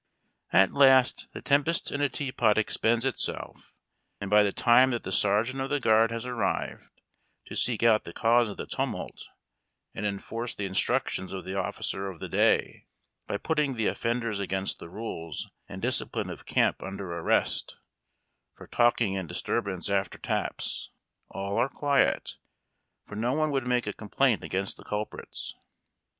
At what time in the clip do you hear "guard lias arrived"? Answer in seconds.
5.79-6.89